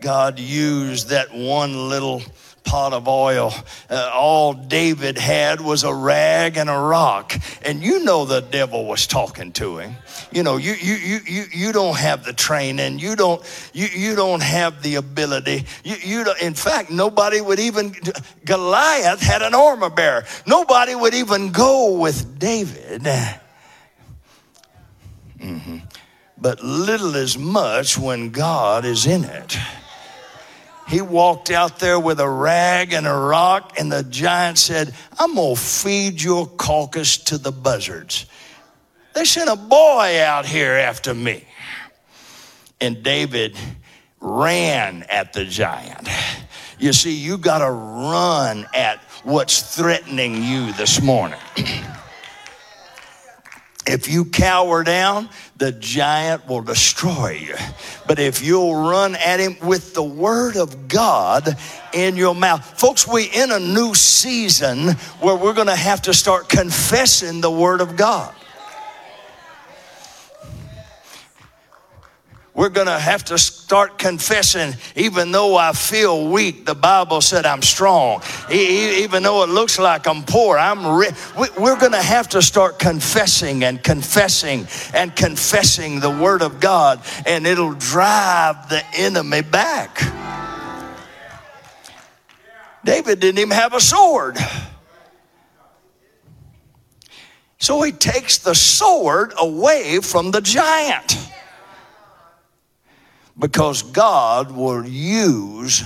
[0.02, 2.24] God used that one little
[2.68, 3.54] pot of oil.
[3.90, 7.34] Uh, all David had was a rag and a rock.
[7.64, 9.96] And you know the devil was talking to him.
[10.32, 13.00] You know, you you you you, you don't have the training.
[13.00, 13.42] You don't
[13.74, 15.66] you, you don't have the ability.
[15.84, 17.96] You, you don't, in fact, nobody would even
[18.44, 20.26] Goliath had an armor bearer.
[20.46, 23.04] Nobody would even go with David.
[25.40, 25.78] Mm-hmm.
[26.38, 29.58] But little as much when God is in it.
[30.88, 35.36] He walked out there with a rag and a rock, and the giant said, I'm
[35.36, 38.26] going to feed your carcass to the buzzards.
[39.14, 41.44] They sent a boy out here after me.
[42.80, 43.58] And David
[44.22, 46.08] ran at the giant.
[46.80, 51.40] You see, you got to run at what's threatening you this morning.
[53.88, 57.56] If you cower down, the giant will destroy you.
[58.06, 61.58] But if you'll run at him with the word of God
[61.94, 62.80] in your mouth.
[62.80, 64.90] Folks, we in a new season
[65.22, 68.36] where we're going to have to start confessing the word of God.
[72.58, 77.46] We're going to have to start confessing, even though I feel weak, the Bible said
[77.46, 78.24] I'm strong.
[78.52, 81.14] Even though it looks like I'm poor, I'm rich.
[81.38, 84.66] We're going to have to start confessing and confessing
[84.96, 90.02] and confessing the Word of God, and it'll drive the enemy back.
[92.84, 94.36] David didn't even have a sword.
[97.60, 101.18] So he takes the sword away from the giant
[103.38, 105.84] because God will use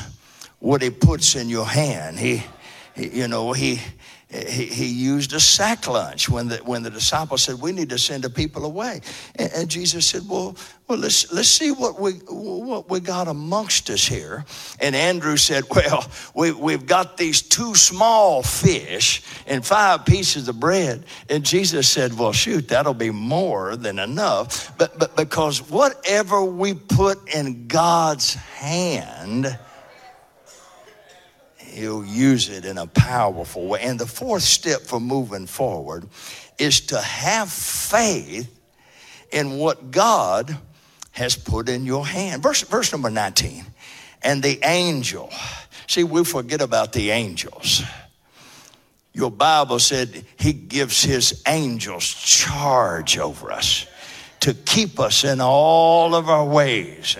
[0.60, 2.20] what He puts in your hand.
[2.20, 2.44] He,
[2.96, 3.80] he you know, He,
[4.32, 8.00] he, he used a sack lunch when the, when the disciples said, We need to
[8.00, 9.02] send the people away.
[9.36, 10.56] And, and Jesus said, Well,
[10.88, 14.46] well let's, let's see what we, what we got amongst us here.
[14.80, 20.60] And Andrew said, Well, we, we've got these two small fish and five pieces of
[20.62, 21.04] bread.
[21.30, 24.78] And Jesus said, Well, shoot, that'll be more than enough.
[24.78, 29.58] But, but because whatever we put in God's hand,
[31.72, 33.82] He'll use it in a powerful way.
[33.82, 36.08] And the fourth step for moving forward
[36.58, 38.50] is to have faith
[39.32, 40.58] in what God
[41.12, 42.44] has put in your hand.
[42.44, 43.66] Verse, verse number 19.
[44.22, 45.30] And the angel,
[45.88, 47.84] see, we forget about the angels.
[49.14, 53.88] Your Bible said he gives his angels charge over us
[54.42, 57.18] to keep us in all of our ways.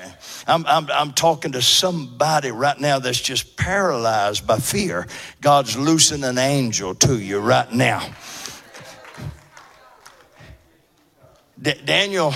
[0.48, 5.08] I'm, I'm, I'm talking to somebody right now that's just paralyzed by fear.
[5.42, 8.10] God's loosing an angel to you right now.
[11.62, 12.34] D- Daniel,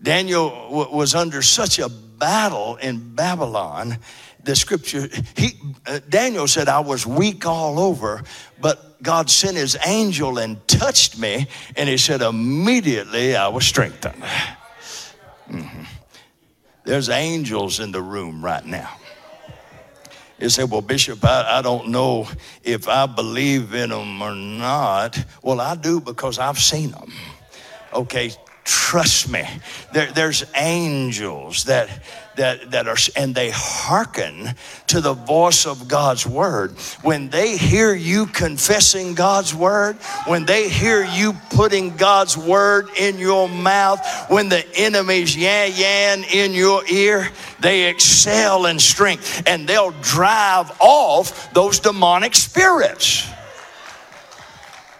[0.00, 3.98] Daniel w- was under such a battle in Babylon.
[4.44, 8.22] The scripture, he, uh, Daniel said, I was weak all over,
[8.60, 14.22] but God sent his angel and touched me, and he said, immediately I was strengthened.
[15.50, 15.83] Mm-hmm.
[16.84, 18.90] There's angels in the room right now.
[20.38, 22.28] You say, Well, Bishop, I, I don't know
[22.62, 25.22] if I believe in them or not.
[25.42, 27.12] Well, I do because I've seen them.
[27.92, 28.32] Okay,
[28.64, 29.46] trust me.
[29.92, 31.88] There, there's angels that
[32.36, 34.54] that, that are, and they hearken
[34.88, 36.72] to the voice of God's word.
[37.02, 39.96] When they hear you confessing God's word,
[40.26, 46.24] when they hear you putting God's word in your mouth, when the enemy's yan yan
[46.24, 47.28] in your ear,
[47.60, 53.28] they excel in strength and they'll drive off those demonic spirits.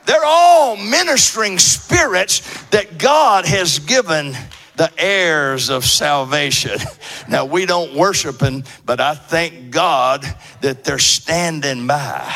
[0.06, 4.36] They're all ministering spirits that God has given
[4.76, 6.78] the heirs of salvation.
[7.26, 10.26] Now, we don't worship them, but I thank God
[10.60, 12.30] that they're standing by.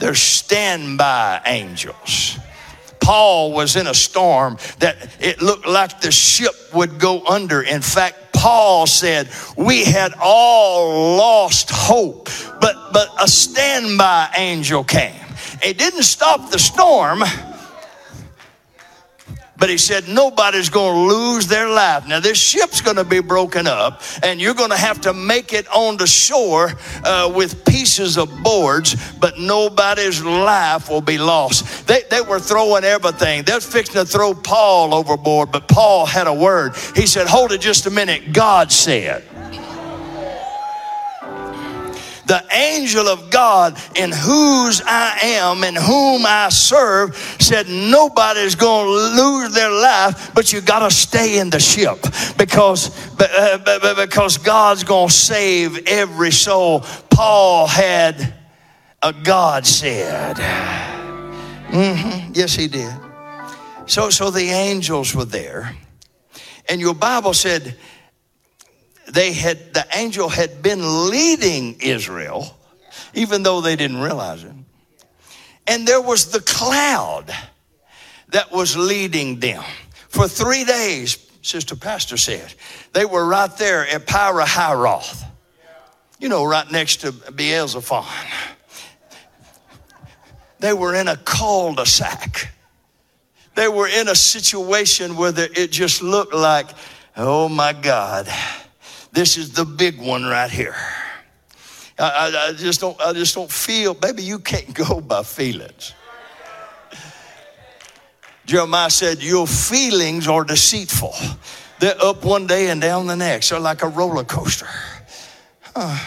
[0.00, 2.38] They're standby angels.
[2.98, 7.60] Paul was in a storm that it looked like the ship would go under.
[7.60, 15.23] In fact, Paul said, We had all lost hope, but, but a standby angel came.
[15.62, 17.22] It didn't stop the storm
[19.56, 22.06] but he said, nobody's going to lose their life.
[22.08, 25.52] Now, this ship's going to be broken up, and you're going to have to make
[25.52, 26.72] it on the shore
[27.04, 31.86] uh, with pieces of boards, but nobody's life will be lost.
[31.86, 33.44] They, they were throwing everything.
[33.44, 36.74] They're fixing to throw Paul overboard, but Paul had a word.
[36.96, 38.32] He said, Hold it just a minute.
[38.32, 39.24] God said
[42.26, 48.86] the angel of God in whose I am and whom I serve said nobody's going
[48.86, 52.00] to lose their life, but you got to stay in the ship
[52.36, 56.80] because, uh, because God's going to save every soul.
[57.10, 58.34] Paul had
[59.02, 60.36] a God said.
[61.68, 62.32] Mm-hmm.
[62.34, 62.94] Yes, he did.
[63.86, 65.76] So, so the angels were there.
[66.68, 67.76] And your Bible said
[69.08, 72.56] they had, the angel had been leading Israel,
[73.12, 74.52] even though they didn't realize it.
[75.66, 77.32] And there was the cloud
[78.28, 79.62] that was leading them.
[80.08, 82.52] For three days, Sister Pastor said,
[82.92, 85.24] they were right there at Pi-hahiroth.
[86.18, 88.04] You know, right next to Baal-zephon.
[90.60, 92.50] They were in a cul-de-sac.
[93.54, 96.68] They were in a situation where it just looked like,
[97.16, 98.28] oh my God
[99.14, 100.76] this is the big one right here.
[101.98, 103.00] I, I, I just don't.
[103.00, 103.94] I just don't feel.
[103.94, 105.94] Baby, you can't go by feelings.
[108.46, 111.14] Jeremiah said, Your feelings are deceitful.
[111.80, 113.50] They're up one day and down the next.
[113.50, 114.68] They're like a roller coaster.
[115.74, 115.98] Uh,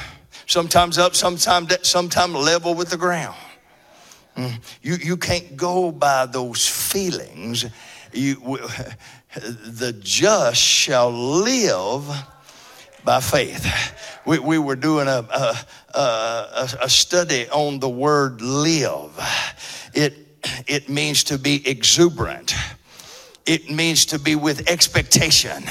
[0.46, 3.38] sometimes up, sometimes sometimes level with the ground.
[4.36, 4.60] Mm.
[4.82, 7.66] You, you can't go by those feelings.
[8.14, 8.36] You,
[9.36, 12.08] the just shall live
[13.08, 13.66] by faith.
[14.26, 19.18] We, we were doing a, a, a, a study on the word live.
[19.94, 20.14] It,
[20.68, 22.54] it means to be exuberant,
[23.46, 25.64] it means to be with expectation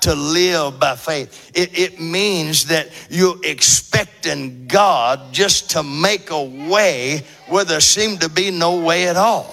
[0.00, 1.52] to live by faith.
[1.54, 8.20] It, it, means that you're expecting God just to make a way where there seemed
[8.20, 9.44] to be no way at all.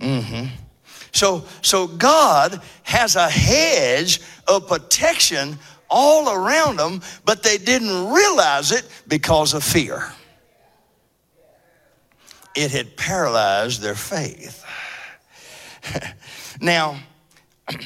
[0.00, 0.46] Mm-hmm.
[1.16, 5.58] So, so God has a hedge of protection
[5.88, 10.12] all around them, but they didn't realize it because of fear.
[12.54, 14.62] it had paralyzed their faith.
[16.60, 16.98] now,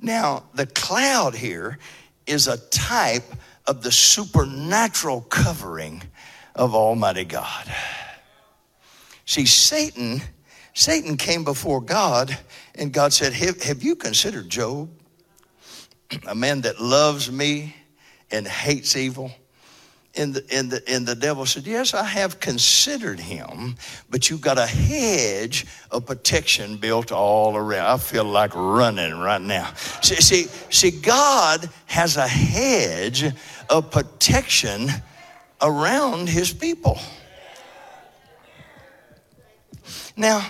[0.00, 1.78] now the cloud here
[2.26, 3.32] is a type
[3.68, 6.02] of the supernatural covering
[6.56, 7.72] of Almighty God.
[9.24, 10.20] See, Satan,
[10.74, 12.36] Satan came before God,
[12.74, 14.90] and God said, Have, have you considered Job?
[16.26, 17.74] A man that loves me
[18.30, 19.32] and hates evil.
[20.14, 23.76] And the, and, the, and the devil said, Yes, I have considered him,
[24.10, 27.86] but you've got a hedge of protection built all around.
[27.86, 29.72] I feel like running right now.
[30.02, 33.24] See, see, see God has a hedge
[33.70, 34.88] of protection
[35.62, 36.98] around his people.
[40.14, 40.46] Now,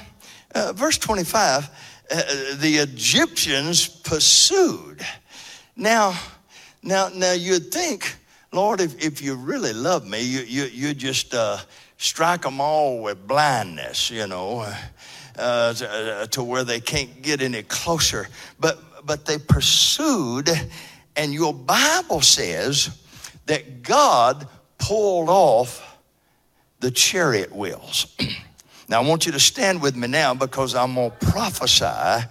[0.55, 1.71] uh, verse 25,
[2.11, 2.23] uh,
[2.57, 5.05] the Egyptians pursued.
[5.77, 6.19] Now,
[6.83, 8.17] now, now you'd think,
[8.53, 11.59] Lord, if, if you really love me, you, you, you just uh,
[11.97, 14.67] strike them all with blindness, you know,
[15.39, 18.29] uh, to, uh, to where they can't get any closer.
[18.61, 20.51] But, but they pursued,
[21.17, 22.99] and your Bible says
[23.47, 24.47] that God
[24.79, 25.97] pulled off
[26.81, 28.15] the chariot wheels.
[28.89, 32.27] now, I want you to stand with me now because I'm going to prophesy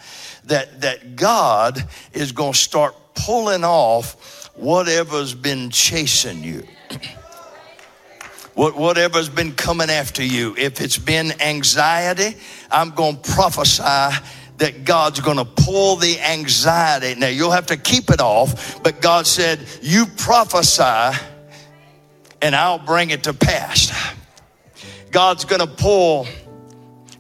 [0.46, 1.84] that, that God
[2.14, 6.64] is going to start pulling off whatever's been chasing you.
[8.54, 12.38] Whatever's been coming after you, if it's been anxiety,
[12.70, 14.18] I'm going to prophesy
[14.58, 17.20] that God's going to pull the anxiety.
[17.20, 21.18] Now, you'll have to keep it off, but God said, You prophesy
[22.42, 23.92] and I'll bring it to pass.
[25.12, 26.28] God's going to pull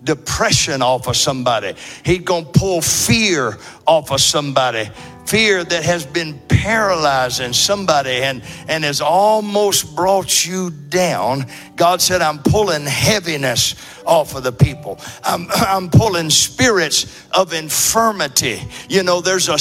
[0.04, 1.74] depression off of somebody.
[2.04, 4.90] He's going to pull fear off of somebody.
[5.26, 11.46] Fear that has been paralyzing somebody and, and has almost brought you down.
[11.76, 13.76] God said, I'm pulling heaviness
[14.06, 15.00] off of the people.
[15.24, 18.62] I'm, I'm pulling spirits of infirmity.
[18.90, 19.58] You know, there's a,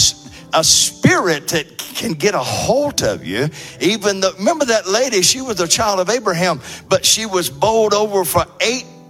[0.58, 3.48] a spirit that can get a hold of you.
[3.80, 7.92] Even the, remember that lady, she was a child of Abraham, but she was bowled
[7.92, 8.46] over for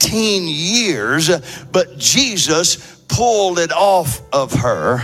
[0.03, 1.31] 18 years,
[1.73, 5.03] but Jesus pulled it off of her.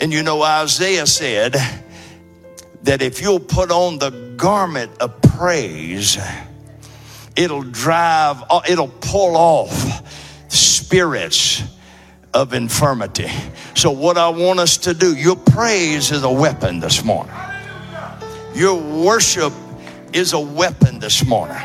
[0.00, 1.54] And you know, Isaiah said
[2.82, 6.18] that if you'll put on the garment of praise,
[7.36, 10.02] it'll drive, uh, it'll pull off
[10.52, 11.62] spirits
[12.34, 13.30] of infirmity.
[13.74, 17.34] So, what I want us to do, your praise is a weapon this morning.
[18.54, 19.52] Your worship
[20.12, 21.56] is a weapon this morning.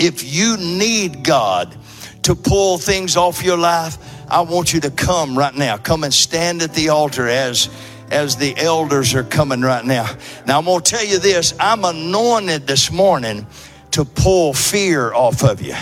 [0.00, 1.76] If you need God
[2.22, 3.98] to pull things off your life,
[4.28, 5.76] I want you to come right now.
[5.76, 7.68] Come and stand at the altar as
[8.10, 10.16] as the elders are coming right now.
[10.46, 13.46] Now I'm going to tell you this, I'm anointed this morning
[13.92, 15.76] to pull fear off of you.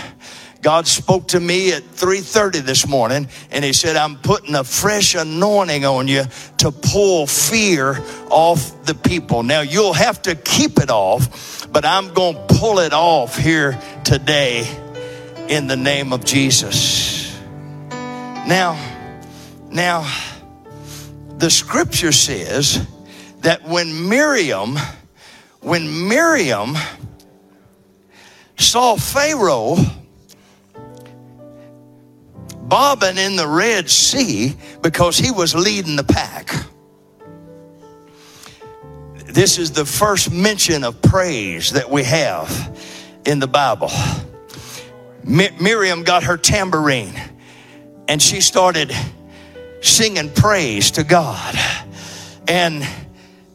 [0.61, 5.15] God spoke to me at 3:30 this morning and he said I'm putting a fresh
[5.15, 6.25] anointing on you
[6.57, 9.43] to pull fear off the people.
[9.43, 13.79] Now you'll have to keep it off, but I'm going to pull it off here
[14.03, 14.67] today
[15.47, 17.33] in the name of Jesus.
[17.89, 18.77] Now
[19.69, 20.11] now
[21.37, 22.85] the scripture says
[23.41, 24.77] that when Miriam
[25.61, 26.75] when Miriam
[28.57, 29.77] saw Pharaoh
[32.69, 36.51] bobbing in the Red Sea because he was leading the pack.
[39.25, 42.77] This is the first mention of praise that we have
[43.25, 43.91] in the Bible.
[45.23, 47.13] Miriam got her tambourine
[48.07, 48.91] and she started
[49.81, 51.55] singing praise to God.
[52.47, 52.85] And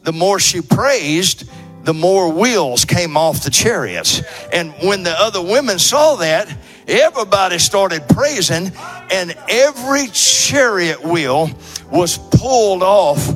[0.03, 1.49] the more she praised,
[1.83, 4.21] the more wheels came off the chariots.
[4.53, 6.47] And when the other women saw that,
[6.87, 8.71] everybody started praising,
[9.11, 11.49] and every chariot wheel
[11.91, 13.29] was pulled off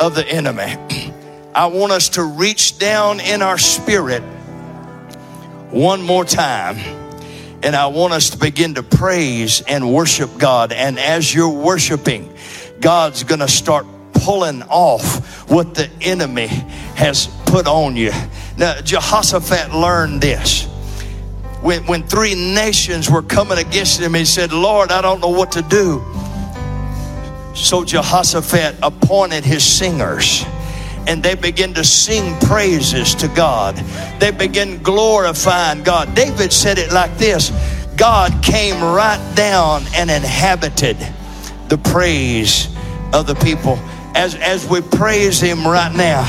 [0.00, 0.76] of the enemy.
[1.54, 4.22] I want us to reach down in our spirit
[5.70, 6.78] one more time.
[7.60, 10.72] And I want us to begin to praise and worship God.
[10.72, 12.32] And as you're worshiping,
[12.80, 18.12] God's going to start pulling off what the enemy has put on you.
[18.56, 20.68] Now, Jehoshaphat learned this.
[21.60, 25.52] When, when three nations were coming against him, he said, Lord, I don't know what
[25.52, 26.04] to do.
[27.54, 30.44] So Jehoshaphat appointed his singers
[31.08, 33.76] and they began to sing praises to God.
[34.20, 36.14] They began glorifying God.
[36.14, 37.50] David said it like this
[37.96, 40.96] God came right down and inhabited
[41.68, 42.68] the praise
[43.12, 43.78] of the people.
[44.14, 46.22] As, as we praise Him right now,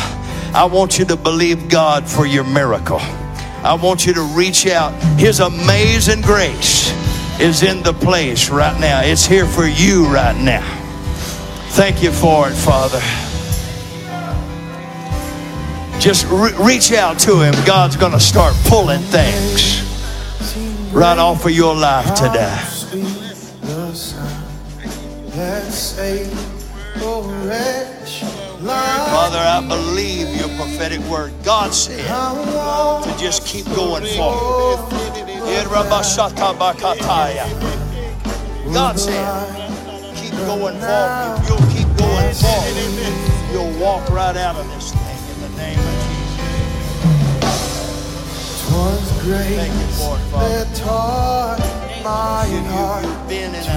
[0.56, 3.02] I want you to believe God for your miracle.
[3.64, 4.94] I want you to reach out.
[5.20, 6.92] His amazing grace
[7.40, 9.02] is in the place right now.
[9.02, 10.66] It's here for you right now.
[11.72, 13.00] Thank you for it, Father.
[16.00, 17.54] Just re- reach out to Him.
[17.66, 19.82] God's going to start pulling things
[20.94, 22.58] right off of your life today.
[28.70, 31.34] Father, I believe your prophetic word.
[31.44, 32.06] God said
[33.04, 34.92] to just keep going forward.
[38.74, 39.50] God said,
[40.16, 41.42] keep going forward.
[41.42, 42.76] If you'll keep going forward,
[43.52, 46.30] you'll walk right out of this thing in the name of Jesus.
[48.72, 50.66] Was great Thank you for it, Father.
[50.66, 51.60] that taught
[52.04, 53.68] my You, have been in a,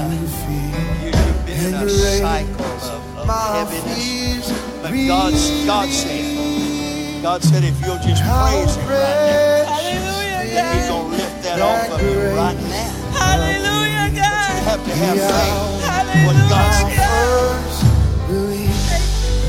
[1.05, 3.95] you, have been in a cycle of my heaviness.
[3.95, 4.47] fears.
[4.83, 10.87] But God's, God said, God said, if you'll just praise Him right Hallelujah, now, He's
[10.87, 10.91] God.
[10.91, 12.91] going to lift that off of you right now.
[13.15, 14.23] Hallelujah, You
[14.67, 15.87] have to have faith.
[15.87, 16.27] Hallelujah.
[16.27, 16.99] What God said.
[16.99, 17.81] First
[18.27, 18.75] believe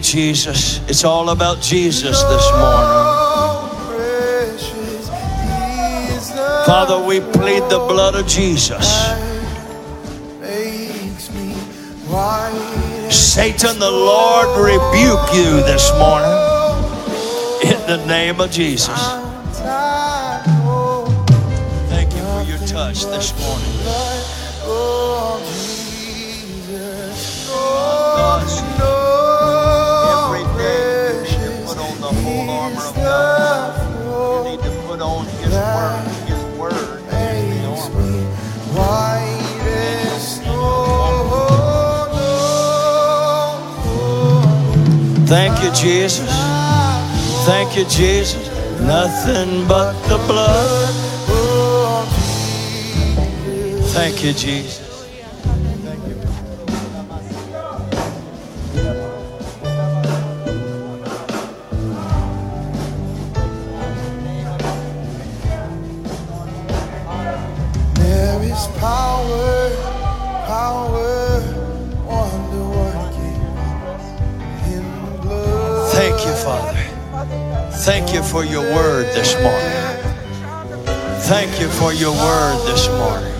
[0.09, 0.79] Jesus.
[0.89, 3.19] It's all about Jesus this morning.
[6.65, 8.87] Father, we plead the blood of Jesus.
[13.13, 16.33] Satan, the Lord rebuke you this morning
[17.61, 18.99] in the name of Jesus.
[21.87, 23.78] Thank you for your touch this morning.
[45.29, 46.27] Thank you, Jesus.
[47.45, 48.49] Thank you, Jesus.
[48.81, 50.93] Nothing but the blood.
[53.93, 54.88] Thank you, Jesus.
[77.81, 80.05] Thank you for your word this morning.
[81.23, 83.33] Thank you for your word this morning.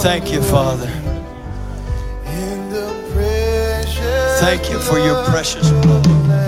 [0.00, 0.86] Thank you, Father.
[4.38, 6.43] Thank you for your precious blood.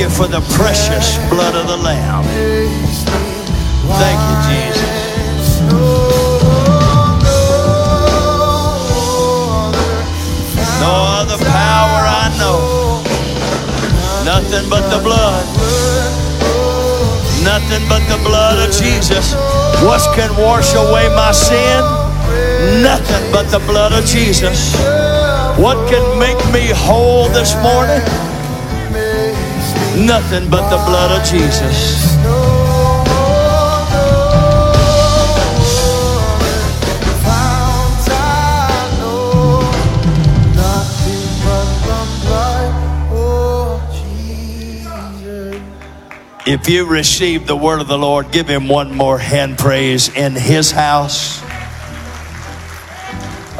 [0.00, 2.24] You for the precious blood of the Lamb.
[4.00, 5.60] Thank you, Jesus.
[10.80, 13.02] No other power I know.
[14.24, 15.44] Nothing but the blood.
[17.44, 19.34] Nothing but the blood of Jesus.
[19.84, 21.84] What can wash away my sin?
[22.82, 24.74] Nothing but the blood of Jesus.
[25.58, 28.29] What can make me whole this morning?
[29.96, 32.10] Nothing but the blood of Jesus.
[46.46, 50.34] If you receive the word of the Lord, give him one more hand praise in
[50.34, 51.40] his house.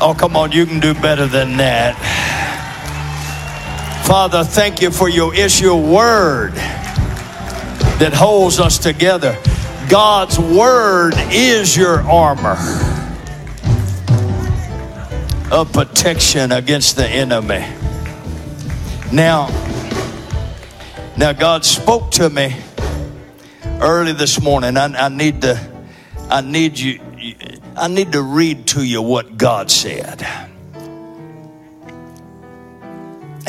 [0.01, 1.95] Oh, come on, you can do better than that.
[4.11, 6.55] Father, thank you for your issue word
[8.01, 9.39] that holds us together.
[9.89, 12.57] God's word is your armor
[15.53, 17.65] of protection against the enemy.
[19.13, 19.47] Now,
[21.17, 22.57] now God spoke to me
[23.81, 24.77] early this morning.
[24.77, 25.71] I, I need to,
[26.29, 26.99] I need you,
[27.77, 30.50] I need to read to you what God said.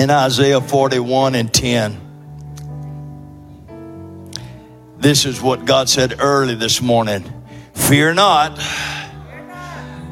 [0.02, 2.02] In Isaiah 41 and 10,
[4.97, 7.24] this is what God said early this morning.
[7.76, 8.60] Fear not,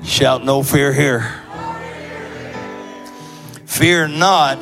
[0.04, 1.34] shout no fear here.
[3.66, 4.60] Fear not,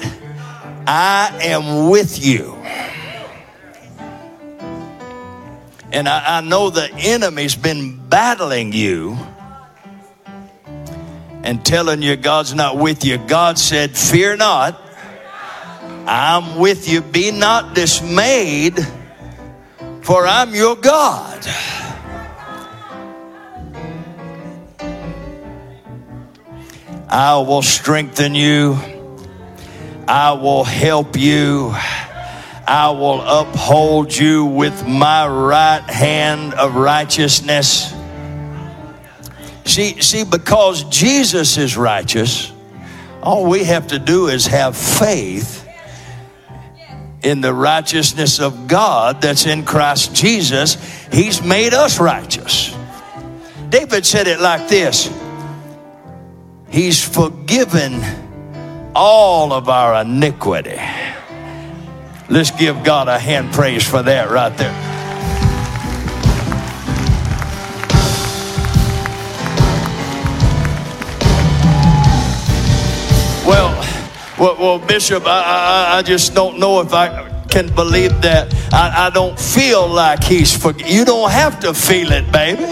[0.87, 2.53] I am with you.
[5.91, 9.17] And I, I know the enemy's been battling you
[11.43, 13.17] and telling you God's not with you.
[13.17, 14.86] God said, Fear not,
[16.09, 17.01] I'm with you.
[17.01, 18.79] Be not dismayed,
[20.03, 21.45] for I'm your God.
[27.09, 28.77] I will strengthen you.
[30.07, 31.73] I will help you.
[32.65, 37.93] I will uphold you with my right hand of righteousness.
[39.65, 42.53] See, see, because Jesus is righteous,
[43.21, 45.66] all we have to do is have faith
[47.23, 50.75] in the righteousness of God that's in Christ Jesus.
[51.11, 52.75] He's made us righteous.
[53.69, 55.11] David said it like this
[56.69, 58.01] He's forgiven
[58.95, 60.79] all of our iniquity.
[62.29, 64.96] Let's give God a hand praise for that right there.
[74.39, 78.53] Well, well Bishop, I, I, I just don't know if I can believe that.
[78.71, 81.05] I, I don't feel like he's for you.
[81.05, 82.65] Don't have to feel it, baby.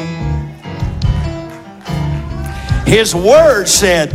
[2.89, 4.13] His word said,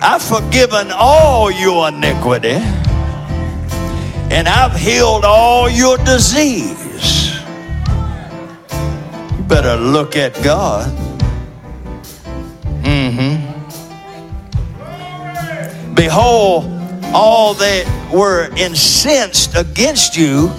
[0.00, 2.58] I've forgiven all your iniquity
[4.32, 7.34] and I've healed all your disease.
[9.36, 11.11] You better look at God.
[15.94, 16.64] Behold,
[17.14, 20.50] all that were incensed against you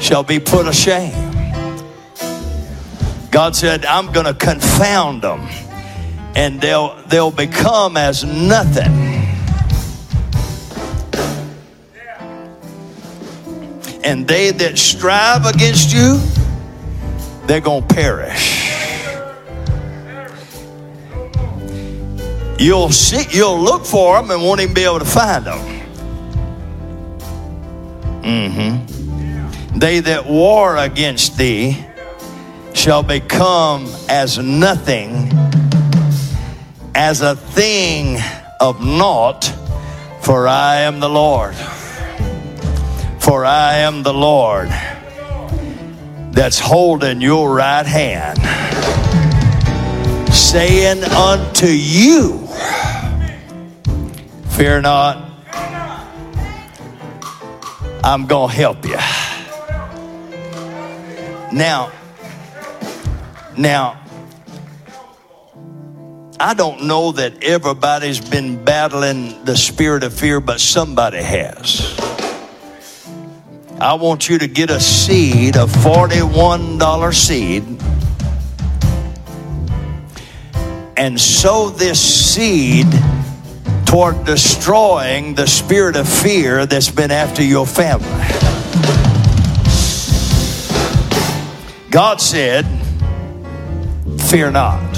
[0.00, 1.32] shall be put ashamed.
[3.30, 5.48] God said, I'm going to confound them
[6.34, 9.10] and they'll they'll become as nothing.
[14.04, 16.20] And they that strive against you,
[17.46, 18.61] they're going to perish.
[22.62, 25.58] You'll see, you'll look for them and won't even be able to find them.
[28.22, 29.78] Mm-hmm.
[29.80, 31.84] They that war against thee
[32.72, 35.32] shall become as nothing,
[36.94, 38.20] as a thing
[38.60, 39.52] of naught,
[40.20, 41.56] for I am the Lord.
[43.18, 44.68] For I am the Lord
[46.30, 48.38] that's holding your right hand,
[50.32, 52.48] saying unto you,
[54.50, 55.30] Fear not,
[58.04, 58.96] I'm going to help you.
[61.56, 61.92] Now,
[63.56, 64.00] now,
[66.40, 71.98] I don't know that everybody's been battling the spirit of fear, but somebody has.
[73.80, 77.81] I want you to get a seed, a $41 seed,
[81.02, 82.86] and sow this seed
[83.84, 88.06] toward destroying the spirit of fear that's been after your family.
[91.90, 92.64] God said,
[94.28, 94.94] Fear not.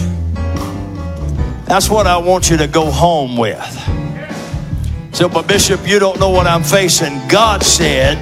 [1.64, 3.64] That's what I want you to go home with.
[5.14, 7.28] So, but Bishop, you don't know what I'm facing.
[7.28, 8.18] God said,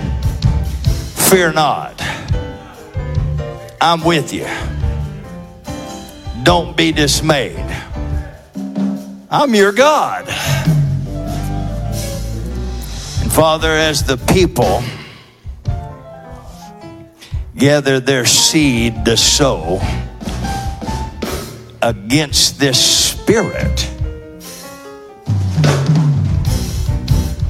[1.31, 2.01] Fear not.
[3.81, 4.47] I'm with you.
[6.43, 7.65] Don't be dismayed.
[9.31, 10.27] I'm your God.
[13.21, 14.83] And Father, as the people
[17.57, 19.81] gather their seed to sow
[21.81, 23.89] against this spirit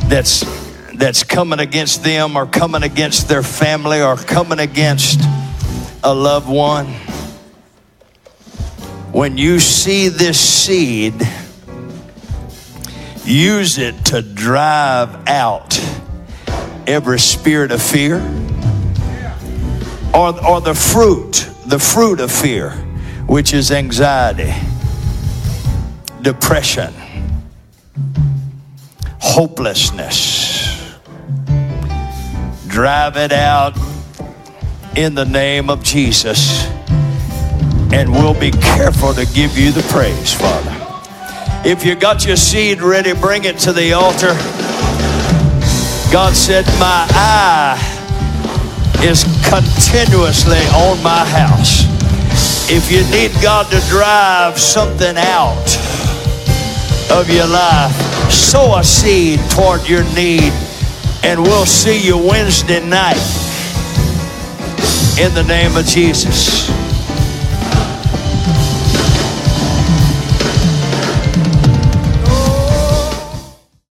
[0.08, 0.44] that's
[0.96, 5.20] that's coming against them or coming against their family or coming against
[6.04, 6.94] a loved one
[9.12, 11.14] when you see this seed
[13.24, 15.78] use it to drive out
[16.86, 18.16] every spirit of fear
[20.12, 22.70] or, or the fruit the fruit of fear
[23.26, 24.52] which is anxiety
[26.22, 26.94] depression,
[29.18, 30.98] hopelessness.
[32.68, 33.76] Drive it out
[34.96, 36.66] in the name of Jesus.
[37.92, 40.76] And we'll be careful to give you the praise, Father.
[41.68, 44.34] If you got your seed ready, bring it to the altar.
[46.12, 47.78] God said, My eye
[49.02, 51.84] is continuously on my house.
[52.70, 55.92] If you need God to drive something out,
[57.12, 57.92] of your life.
[58.30, 60.52] Sow a seed toward your need,
[61.22, 63.20] and we'll see you Wednesday night
[65.20, 66.70] in the name of Jesus.